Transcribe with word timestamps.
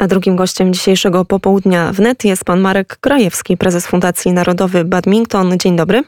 A 0.00 0.06
drugim 0.06 0.36
gościem 0.36 0.72
dzisiejszego 0.72 1.24
popołudnia 1.24 1.92
wnet 1.92 2.24
jest 2.24 2.44
pan 2.44 2.60
Marek 2.60 2.96
Krajewski, 3.00 3.56
prezes 3.56 3.86
Fundacji 3.86 4.32
Narodowy 4.32 4.84
Badminton. 4.84 5.58
Dzień 5.58 5.76
dobry. 5.76 6.02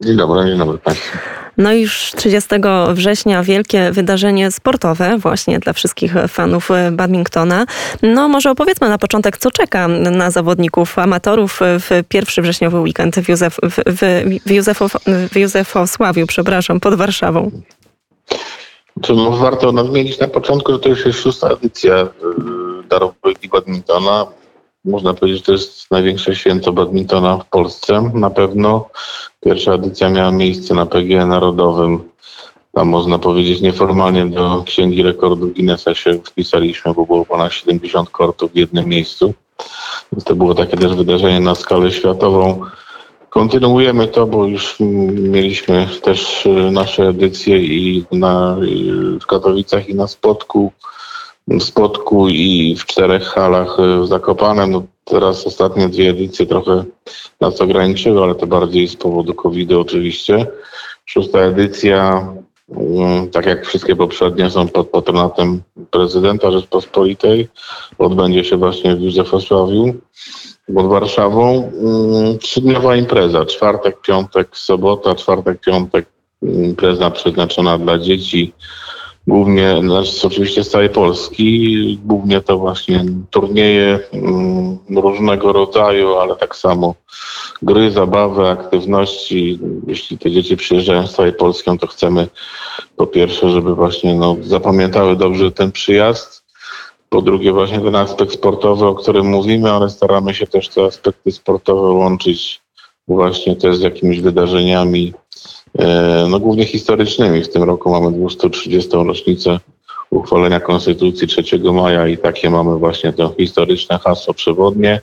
Dzień 0.00 0.16
dobry, 0.16 0.44
dzień 0.44 0.58
dobry 0.58 0.78
Państwu. 0.78 1.18
No 1.56 1.72
już 1.72 2.12
30 2.16 2.48
września 2.92 3.42
wielkie 3.42 3.92
wydarzenie 3.92 4.50
sportowe 4.50 5.18
właśnie 5.18 5.58
dla 5.58 5.72
wszystkich 5.72 6.14
fanów 6.28 6.68
badmintona. 6.92 7.66
No 8.02 8.28
może 8.28 8.50
opowiedzmy 8.50 8.88
na 8.88 8.98
początek, 8.98 9.38
co 9.38 9.50
czeka 9.50 9.88
na 9.88 10.30
zawodników 10.30 10.98
amatorów 10.98 11.60
w 11.60 12.04
pierwszy 12.08 12.42
wrześniowy 12.42 12.80
weekend 12.80 13.16
w, 13.16 13.28
Józef, 13.28 13.56
w, 13.62 13.76
w, 13.86 14.40
w, 14.46 14.50
Józefo, 14.50 14.88
w 15.32 15.36
Józefosławiu, 15.36 16.26
przepraszam, 16.26 16.80
pod 16.80 16.94
Warszawą. 16.94 17.50
Czy 19.02 19.14
no, 19.14 19.30
warto 19.30 19.72
nadmienić 19.72 20.18
na 20.18 20.28
początku, 20.28 20.72
że 20.72 20.78
to 20.78 20.88
już 20.88 21.06
jest 21.06 21.18
szósta 21.18 21.48
edycja 21.48 22.08
darowego 22.88 23.40
badmintona. 23.52 24.26
Można 24.84 25.14
powiedzieć, 25.14 25.38
że 25.38 25.46
to 25.46 25.52
jest 25.52 25.90
największe 25.90 26.34
święto 26.34 26.72
badmintona 26.72 27.38
w 27.38 27.48
Polsce. 27.48 28.10
Na 28.14 28.30
pewno 28.30 28.88
pierwsza 29.44 29.72
edycja 29.72 30.10
miała 30.10 30.30
miejsce 30.30 30.74
na 30.74 30.86
PG 30.86 31.26
Narodowym. 31.26 32.10
Tam 32.72 32.88
można 32.88 33.18
powiedzieć 33.18 33.60
nieformalnie 33.60 34.26
do 34.26 34.62
Księgi 34.66 35.02
Rekordów 35.02 35.54
Guinnessa 35.54 35.94
się 35.94 36.18
wpisaliśmy, 36.24 36.94
bo 36.94 37.06
było 37.06 37.24
ponad 37.24 37.52
70 37.52 38.10
kortów 38.10 38.52
w 38.52 38.56
jednym 38.56 38.88
miejscu. 38.88 39.34
Więc 40.12 40.24
to 40.24 40.36
było 40.36 40.54
takie 40.54 40.76
też 40.76 40.94
wydarzenie 40.94 41.40
na 41.40 41.54
skalę 41.54 41.92
światową. 41.92 42.60
Kontynuujemy 43.30 44.08
to, 44.08 44.26
bo 44.26 44.46
już 44.46 44.76
mieliśmy 45.10 45.88
też 46.02 46.46
y, 46.46 46.70
nasze 46.70 47.08
edycje 47.08 47.58
i 47.58 48.04
na, 48.12 48.56
y, 48.62 49.18
w 49.20 49.26
Katowicach 49.26 49.88
i 49.88 49.94
na 49.94 50.06
Spodku, 50.06 50.72
w 51.48 51.62
Spodku 51.62 52.28
i 52.28 52.76
w 52.78 52.86
czterech 52.86 53.22
halach 53.22 53.78
y, 53.78 54.00
w 54.00 54.06
Zakopanem. 54.06 54.70
No 54.70 54.82
teraz 55.04 55.46
ostatnie 55.46 55.88
dwie 55.88 56.10
edycje 56.10 56.46
trochę 56.46 56.84
nas 57.40 57.60
ograniczyły, 57.60 58.22
ale 58.22 58.34
to 58.34 58.46
bardziej 58.46 58.88
z 58.88 58.96
powodu 58.96 59.34
COVID-u 59.34 59.80
oczywiście. 59.80 60.46
Szósta 61.04 61.38
edycja, 61.38 62.28
tak 63.32 63.46
jak 63.46 63.66
wszystkie 63.66 63.96
poprzednie, 63.96 64.50
są 64.50 64.68
pod 64.68 64.88
patronatem 64.88 65.62
prezydenta 65.90 66.50
Rzeczpospolitej. 66.50 67.48
Odbędzie 67.98 68.44
się 68.44 68.56
właśnie 68.56 68.96
w 68.96 69.00
Józefosławiu 69.00 69.94
pod 70.74 70.86
Warszawą. 70.86 71.72
Trzydniowa 72.40 72.96
impreza, 72.96 73.44
czwartek, 73.44 74.00
piątek, 74.00 74.56
sobota, 74.56 75.14
czwartek, 75.14 75.60
piątek, 75.60 76.06
impreza 76.42 77.10
przeznaczona 77.10 77.78
dla 77.78 77.98
dzieci, 77.98 78.52
głównie, 79.26 79.80
znaczy 79.80 80.26
oczywiście 80.26 80.64
z 80.64 80.70
całej 80.70 80.88
Polski, 80.88 81.98
głównie 82.04 82.40
to 82.40 82.58
właśnie 82.58 83.04
turnieje 83.30 84.00
mm, 84.12 84.78
różnego 84.96 85.52
rodzaju, 85.52 86.14
ale 86.14 86.36
tak 86.36 86.56
samo 86.56 86.94
gry, 87.62 87.90
zabawy, 87.90 88.48
aktywności. 88.48 89.58
Jeśli 89.86 90.18
te 90.18 90.30
dzieci 90.30 90.56
przyjeżdżają 90.56 91.06
z 91.06 91.14
całej 91.14 91.32
Polski, 91.32 91.78
to 91.78 91.86
chcemy 91.86 92.28
po 92.96 93.06
pierwsze, 93.06 93.50
żeby 93.50 93.74
właśnie 93.74 94.14
no, 94.14 94.36
zapamiętały 94.40 95.16
dobrze 95.16 95.52
ten 95.52 95.72
przyjazd, 95.72 96.44
po 97.08 97.22
drugie 97.22 97.52
właśnie 97.52 97.80
ten 97.80 97.96
aspekt 97.96 98.32
sportowy, 98.32 98.86
o 98.86 98.94
którym 98.94 99.26
mówimy, 99.26 99.72
ale 99.72 99.90
staramy 99.90 100.34
się 100.34 100.46
też 100.46 100.68
te 100.68 100.84
aspekty 100.84 101.32
sportowe 101.32 101.88
łączyć 101.88 102.60
właśnie 103.08 103.56
też 103.56 103.76
z 103.76 103.80
jakimiś 103.80 104.20
wydarzeniami, 104.20 105.14
no 106.28 106.40
głównie 106.40 106.66
historycznymi. 106.66 107.42
W 107.42 107.48
tym 107.48 107.62
roku 107.62 107.90
mamy 107.90 108.12
230. 108.12 108.90
rocznicę 108.92 109.60
uchwalenia 110.10 110.60
Konstytucji 110.60 111.28
3 111.28 111.58
maja 111.58 112.08
i 112.08 112.18
takie 112.18 112.50
mamy 112.50 112.78
właśnie 112.78 113.12
to 113.12 113.34
historyczne 113.38 113.98
hasło 113.98 114.34
przewodnie. 114.34 115.00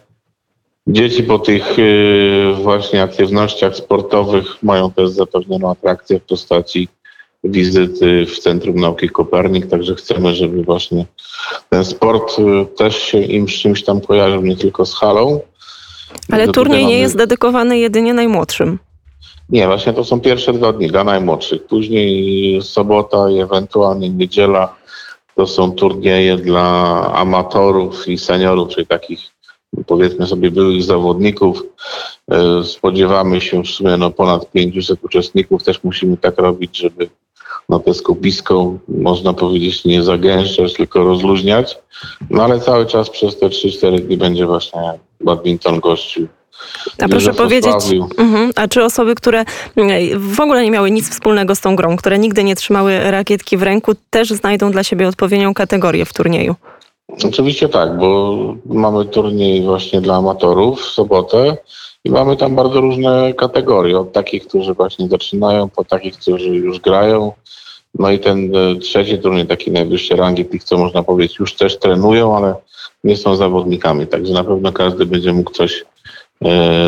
Dzieci 0.88 1.24
po 1.24 1.40
tych 1.40 1.76
e, 1.80 2.54
właśnie 2.54 3.04
aktywnościach 3.04 3.76
sportowych 3.76 4.64
mają 4.64 4.92
też 4.92 5.10
zapewnioną 5.10 5.72
atrakcję 5.72 6.20
w 6.20 6.24
postaci 6.24 6.88
wizyty 7.44 8.26
w 8.26 8.40
Centrum 8.40 8.76
Nauki 8.76 9.10
Kopernik, 9.10 9.68
także 9.68 9.96
chcemy, 9.96 10.36
żeby 10.36 10.64
właśnie 10.64 11.06
ten 11.70 11.86
sport 11.86 12.40
y, 12.40 12.66
też 12.78 12.98
się 12.98 13.22
im 13.22 13.50
z 13.50 13.52
czymś 13.52 13.84
tam 13.84 14.02
kojarzył, 14.02 14.42
nie 14.42 14.56
tylko 14.56 14.86
z 14.86 14.94
halą. 14.94 15.40
Ale 16.32 16.48
turniej 16.48 16.86
nie 16.86 17.00
jest 17.00 17.18
dedykowany 17.18 17.78
jedynie 17.78 18.14
najmłodszym. 18.14 18.80
Nie, 19.50 19.68
właśnie 19.68 19.94
to 19.94 20.04
są 20.04 20.20
pierwsze 20.20 20.54
dwa 20.54 20.74
dni 20.74 20.88
dla 20.88 21.04
najmłodszych. 21.04 21.66
Później 21.66 22.62
sobota 22.62 23.30
i 23.30 23.40
ewentualnie 23.40 24.10
niedziela 24.10 24.76
to 25.36 25.48
są 25.48 25.72
turnieje 25.72 26.38
dla 26.38 26.64
amatorów 27.14 28.08
i 28.08 28.18
seniorów, 28.18 28.70
czyli 28.70 28.88
takich 28.88 29.20
powiedzmy 29.88 30.28
sobie 30.28 30.52
byłych 30.52 30.84
zawodników. 30.84 31.64
Y, 32.62 32.64
spodziewamy 32.64 33.42
się 33.42 33.64
w 33.64 33.68
sumie 33.68 33.98
no 33.98 34.12
ponad 34.12 34.52
500 34.52 35.04
uczestników. 35.04 35.64
Też 35.64 35.84
musimy 35.84 36.18
tak 36.18 36.38
robić, 36.38 36.78
żeby 36.78 37.10
no 37.70 37.80
te 37.80 37.94
skupisko, 37.94 38.74
można 38.88 39.34
powiedzieć, 39.34 39.86
nie 39.86 40.04
zagęszczać, 40.04 40.74
tylko 40.74 41.04
rozluźniać. 41.04 41.78
No 42.30 42.44
ale 42.44 42.60
cały 42.60 42.86
czas 42.86 43.10
przez 43.10 43.40
te 43.40 43.46
3-4 43.46 44.00
dni 44.00 44.18
będzie 44.18 44.46
właśnie 44.46 44.82
badminton 45.22 45.80
gościł. 45.80 46.28
A 47.00 47.08
proszę 47.08 47.34
powiedzieć, 47.34 47.74
uh-huh, 47.74 48.52
a 48.56 48.68
czy 48.68 48.84
osoby, 48.84 49.16
które 49.16 49.46
w 50.16 50.40
ogóle 50.40 50.64
nie 50.64 50.72
miały 50.72 50.92
nic 50.92 51.10
wspólnego 51.10 51.56
z 51.56 51.62
tą 51.62 51.76
grą, 51.76 51.98
które 51.98 52.20
nigdy 52.20 52.44
nie 52.44 52.56
trzymały 52.56 53.12
rakietki 53.12 53.58
w 53.58 53.64
ręku, 53.64 53.92
też 54.10 54.30
znajdą 54.30 54.72
dla 54.72 54.84
siebie 54.84 55.08
odpowiednią 55.08 55.54
kategorię 55.54 56.06
w 56.06 56.14
turnieju? 56.14 56.56
Oczywiście 57.24 57.70
tak, 57.70 57.98
bo 57.98 58.38
mamy 58.66 59.06
turniej 59.06 59.64
właśnie 59.64 60.02
dla 60.02 60.16
amatorów 60.16 60.82
w 60.82 60.86
sobotę 60.86 61.58
i 62.04 62.10
mamy 62.12 62.38
tam 62.38 62.56
bardzo 62.56 62.82
różne 62.82 63.34
kategorie, 63.34 64.00
od 64.00 64.12
takich, 64.12 64.48
którzy 64.48 64.74
właśnie 64.74 65.08
zaczynają, 65.08 65.70
po 65.70 65.84
takich, 65.84 66.18
którzy 66.18 66.50
już 66.50 66.80
grają. 66.80 67.32
No 68.00 68.12
i 68.12 68.20
ten 68.20 68.56
e, 68.56 68.76
trzeci 68.76 69.18
turniej, 69.18 69.48
taki 69.48 69.72
najwyższy 69.72 70.16
rangi, 70.16 70.46
tych, 70.46 70.64
co 70.64 70.78
można 70.78 71.04
powiedzieć, 71.04 71.40
już 71.40 71.54
też 71.54 71.80
trenują, 71.80 72.38
ale 72.38 72.56
nie 73.04 73.18
są 73.18 73.36
zawodnikami. 73.36 74.08
Także 74.08 74.34
na 74.34 74.44
pewno 74.44 74.72
każdy 74.72 75.06
będzie 75.06 75.34
mógł 75.34 75.52
coś 75.52 75.86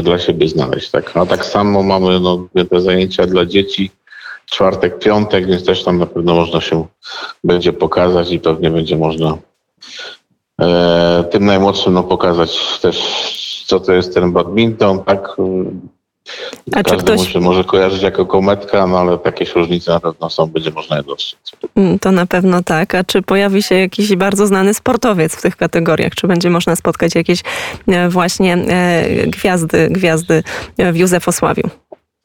dla 0.03 0.19
siebie 0.19 0.47
znaleźć. 0.47 0.91
Tak. 0.91 1.17
A 1.17 1.25
tak 1.25 1.45
samo 1.45 1.83
mamy 1.83 2.19
no, 2.19 2.47
te 2.69 2.81
zajęcia 2.81 3.25
dla 3.25 3.45
dzieci, 3.45 3.91
czwartek, 4.45 4.99
piątek, 4.99 5.47
więc 5.47 5.65
też 5.65 5.83
tam 5.83 5.97
na 5.97 6.05
pewno 6.05 6.35
można 6.35 6.61
się 6.61 6.85
będzie 7.43 7.73
pokazać 7.73 8.31
i 8.31 8.39
pewnie 8.39 8.71
będzie 8.71 8.97
można 8.97 9.37
e, 10.61 11.23
tym 11.31 11.45
najmłodszym 11.45 11.93
no, 11.93 12.03
pokazać 12.03 12.79
też 12.81 12.97
co 13.65 13.79
to 13.79 13.93
jest 13.93 14.13
ten 14.13 14.31
badminton, 14.31 15.03
tak? 15.03 15.35
A 16.71 16.83
Każdy 16.83 16.89
czy 16.89 16.97
ktoś... 16.97 17.19
może, 17.19 17.39
może 17.39 17.63
kojarzyć 17.63 18.01
jako 18.01 18.25
kometka, 18.25 18.87
no 18.87 18.99
ale 18.99 19.17
jakieś 19.25 19.55
różnice 19.55 19.91
na 19.91 19.99
pewno 19.99 20.29
są, 20.29 20.47
będzie 20.47 20.71
można 20.71 20.97
je 20.97 21.03
dostrzec. 21.03 21.39
Mm, 21.75 21.99
to 21.99 22.11
na 22.11 22.25
pewno 22.25 22.63
tak. 22.63 22.95
A 22.95 23.03
czy 23.03 23.21
pojawi 23.21 23.63
się 23.63 23.75
jakiś 23.75 24.15
bardzo 24.15 24.47
znany 24.47 24.73
sportowiec 24.73 25.35
w 25.35 25.41
tych 25.41 25.55
kategoriach? 25.55 26.15
Czy 26.15 26.27
będzie 26.27 26.49
można 26.49 26.75
spotkać 26.75 27.15
jakieś 27.15 27.41
e, 27.87 28.09
właśnie 28.09 28.53
e, 28.53 29.27
gwiazdy, 29.27 29.87
gwiazdy 29.91 30.43
w 30.77 30.95
Józefosławiu? 30.95 31.69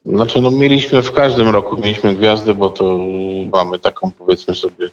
Znaczy, 0.05 0.41
no 0.41 0.51
mieliśmy 0.51 1.01
w 1.01 1.11
każdym 1.11 1.49
roku 1.49 1.77
mieliśmy 1.77 2.15
gwiazdy, 2.15 2.53
bo 2.53 2.69
to 2.69 2.97
mamy 3.51 3.79
taką 3.79 4.11
powiedzmy 4.11 4.55
sobie 4.55 4.89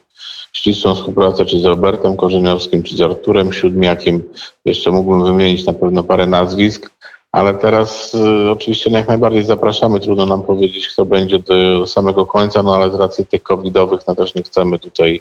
ścisłą 0.53 0.95
współpracę 0.95 1.45
czy 1.45 1.61
z 1.61 1.65
Robertem 1.65 2.17
Korzeniowskim, 2.17 2.83
czy 2.83 2.97
z 2.97 3.01
Arturem 3.01 3.53
Siódmiakiem. 3.53 4.23
Jeszcze 4.65 4.91
mógłbym 4.91 5.25
wymienić 5.25 5.67
na 5.67 5.73
pewno 5.73 6.05
parę 6.05 6.27
nazwisk, 6.27 6.91
ale 7.33 7.55
teraz 7.55 8.15
y, 8.15 8.51
oczywiście 8.51 8.91
jak 8.91 9.09
najbardziej 9.09 9.45
zapraszamy. 9.45 10.01
Trudno 10.01 10.27
nam 10.27 10.43
powiedzieć, 10.43 10.89
kto 10.89 11.05
będzie 11.05 11.39
do 11.39 11.87
samego 11.87 12.27
końca, 12.27 12.63
no 12.63 12.75
ale 12.75 12.91
z 12.91 12.95
racji 12.95 13.27
tych 13.27 13.43
covidowych, 13.43 14.01
no 14.09 14.15
też 14.15 14.35
nie 14.35 14.43
chcemy 14.43 14.79
tutaj 14.79 15.21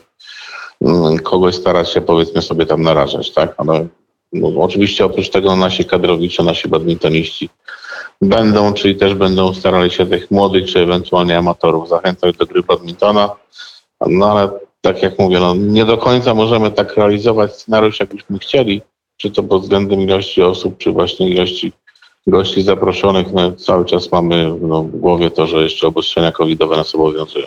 y, 0.82 0.86
kogoś 1.22 1.54
starać 1.54 1.92
się 1.92 2.00
powiedzmy 2.00 2.42
sobie 2.42 2.66
tam 2.66 2.82
narażać, 2.82 3.32
tak? 3.32 3.54
Ale 3.56 3.86
no, 4.32 4.62
oczywiście 4.62 5.04
oprócz 5.04 5.28
tego 5.28 5.56
nasi 5.56 5.84
kadrowicze, 5.84 6.42
nasi 6.42 6.68
badmintoniści 6.68 7.50
będą, 8.22 8.72
czyli 8.72 8.96
też 8.96 9.14
będą 9.14 9.54
starali 9.54 9.90
się 9.90 10.06
tych 10.06 10.30
młodych, 10.30 10.66
czy 10.66 10.80
ewentualnie 10.80 11.38
amatorów 11.38 11.88
zachęcać 11.88 12.36
do 12.36 12.46
gry 12.46 12.62
badmintona. 12.62 13.30
No 14.06 14.30
ale 14.30 14.50
tak 14.80 15.02
jak 15.02 15.18
mówię, 15.18 15.40
no, 15.40 15.54
nie 15.54 15.84
do 15.84 15.98
końca 15.98 16.34
możemy 16.34 16.70
tak 16.70 16.96
realizować 16.96 17.54
scenariusz, 17.54 18.00
jakbyśmy 18.00 18.38
chcieli, 18.38 18.82
czy 19.16 19.30
to 19.30 19.42
pod 19.42 19.62
względem 19.62 20.00
ilości 20.00 20.42
osób, 20.42 20.78
czy 20.78 20.92
właśnie 20.92 21.28
ilości 21.28 21.72
gości 22.30 22.62
zaproszonych. 22.62 23.32
No, 23.32 23.52
cały 23.52 23.84
czas 23.84 24.12
mamy 24.12 24.54
no, 24.60 24.82
w 24.82 24.96
głowie 24.96 25.30
to, 25.30 25.46
że 25.46 25.62
jeszcze 25.62 25.86
obostrzenia 25.86 26.32
covidowe 26.32 26.76
nas 26.76 26.94
obowiązują. 26.94 27.46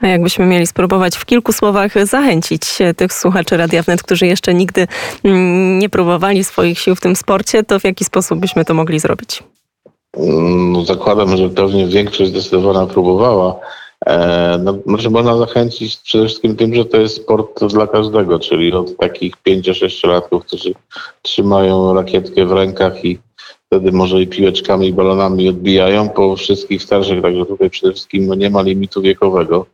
A 0.00 0.06
jakbyśmy 0.06 0.46
mieli 0.46 0.66
spróbować 0.66 1.16
w 1.16 1.24
kilku 1.24 1.52
słowach 1.52 2.06
zachęcić 2.06 2.62
tych 2.96 3.12
słuchaczy 3.12 3.56
Radia 3.56 3.82
Wnet, 3.82 4.02
którzy 4.02 4.26
jeszcze 4.26 4.54
nigdy 4.54 4.86
mm, 5.24 5.78
nie 5.78 5.88
próbowali 5.88 6.44
swoich 6.44 6.78
sił 6.78 6.94
w 6.94 7.00
tym 7.00 7.16
sporcie, 7.16 7.62
to 7.62 7.80
w 7.80 7.84
jaki 7.84 8.04
sposób 8.04 8.38
byśmy 8.38 8.64
to 8.64 8.74
mogli 8.74 9.00
zrobić? 9.00 9.42
No, 10.72 10.84
zakładam, 10.84 11.36
że 11.36 11.48
pewnie 11.48 11.86
większość 11.86 12.30
zdecydowana 12.30 12.86
próbowała 12.86 13.60
E, 14.06 14.58
no, 14.58 14.78
znaczy 14.86 15.10
można 15.10 15.36
zachęcić 15.36 15.96
przede 15.96 16.24
wszystkim 16.24 16.56
tym, 16.56 16.74
że 16.74 16.84
to 16.84 16.96
jest 16.96 17.16
sport 17.16 17.64
dla 17.64 17.86
każdego, 17.86 18.38
czyli 18.38 18.72
od 18.72 18.96
takich 18.96 19.34
5-6 19.48 20.40
którzy 20.40 20.74
trzymają 21.22 21.94
rakietkę 21.94 22.46
w 22.46 22.52
rękach 22.52 23.04
i 23.04 23.18
wtedy 23.72 23.92
może 23.92 24.22
i 24.22 24.26
piłeczkami, 24.26 24.88
i 24.88 24.92
balonami 24.92 25.48
odbijają 25.48 26.08
po 26.08 26.36
wszystkich 26.36 26.82
starszych, 26.82 27.22
także 27.22 27.46
tutaj 27.46 27.70
przede 27.70 27.92
wszystkim 27.92 28.26
no, 28.26 28.34
nie 28.34 28.50
ma 28.50 28.62
limitu 28.62 29.02
wiekowego. 29.02 29.66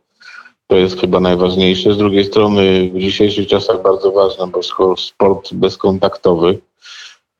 To 0.67 0.75
jest 0.75 0.99
chyba 0.99 1.19
najważniejsze. 1.19 1.93
Z 1.93 1.97
drugiej 1.97 2.25
strony 2.25 2.89
w 2.93 2.99
dzisiejszych 2.99 3.47
czasach 3.47 3.81
bardzo 3.81 4.11
ważne, 4.11 4.47
bo 4.47 4.59
sport 4.97 5.53
bezkontaktowy, 5.53 6.59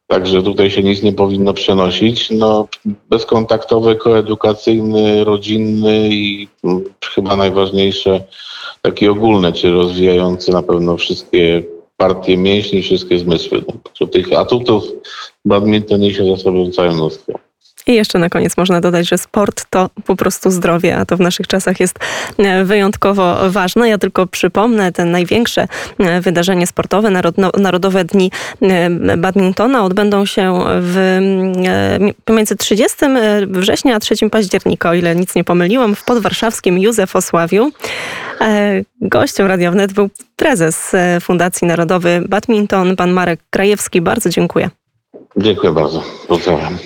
Także 0.08 0.44
tutaj 0.44 0.72
się 0.72 0.84
nic 0.84 1.04
nie 1.04 1.14
powinno 1.14 1.54
przenosić. 1.54 2.30
No, 2.32 2.68
bezkontaktowy, 3.10 3.96
koedukacyjny, 3.96 5.24
rodzinny 5.24 6.10
i 6.12 6.48
mm, 6.64 6.84
chyba 7.16 7.36
najważniejsze 7.36 8.24
taki 8.82 9.08
ogólny, 9.08 9.54
czy 9.54 9.72
rozwijający 9.72 10.52
na 10.52 10.64
pewno 10.64 10.98
wszystkie 10.98 11.64
partie 11.98 12.38
mięśni, 12.38 12.82
wszystkie 12.82 13.20
zmysły. 13.20 13.64
No, 14.02 14.08
tych 14.08 14.34
atutów 14.34 14.84
badmintonie 15.46 16.14
się 16.14 16.26
za 16.26 16.38
sobą 16.38 16.72
całe 16.72 16.92
mnóstwo. 16.92 17.34
I 17.88 17.94
jeszcze 17.94 18.20
na 18.20 18.30
koniec 18.30 18.58
można 18.58 18.82
dodać, 18.82 19.10
że 19.10 19.18
sport 19.18 19.66
to 19.70 19.90
po 20.06 20.16
prostu 20.16 20.52
zdrowie, 20.52 20.98
a 20.98 21.06
to 21.06 21.18
w 21.18 21.20
naszych 21.20 21.48
czasach 21.48 21.80
jest 21.80 22.00
e, 22.38 22.64
wyjątkowo 22.64 23.50
ważne. 23.50 23.90
Ja 23.90 23.98
tylko 23.98 24.28
przypomnę 24.28 24.92
te 24.92 25.06
największe 25.06 25.68
e, 26.00 26.22
wydarzenie 26.22 26.68
sportowe, 26.68 27.22
Narodowe 27.58 28.06
Dni 28.06 28.32
e, 28.62 29.18
Badmintona 29.18 29.84
odbędą 29.84 30.26
się 30.26 30.60
w, 30.82 31.20
pomiędzy 32.26 32.56
30 32.56 32.98
września 33.48 33.96
a 33.96 34.00
3 34.00 34.30
października, 34.30 34.90
o 34.90 34.94
ile 34.94 35.16
nic 35.16 35.36
nie 35.36 35.44
pomyliłam, 35.44 35.96
w 35.96 36.06
podwarszawskim 36.06 36.80
Józefosławiu. 36.80 37.72
Gościem 39.02 39.48
Radia 39.48 39.72
Wnet 39.72 39.94
był 39.94 40.10
prezes 40.36 40.92
Fundacji 41.22 41.68
Narodowy 41.68 42.24
Badminton, 42.30 42.96
pan 42.96 43.12
Marek 43.12 43.40
Krajewski. 43.50 44.02
Bardzo 44.02 44.30
dziękuję. 44.30 44.70
Dziękuję 45.38 45.72
bardzo. 45.74 46.04
Pozdrawiam. 46.28 46.78